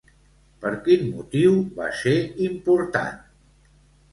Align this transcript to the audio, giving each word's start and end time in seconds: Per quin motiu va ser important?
Per 0.61 0.69
quin 0.87 1.03
motiu 1.17 1.53
va 1.81 1.91
ser 1.99 2.15
important? 2.47 3.21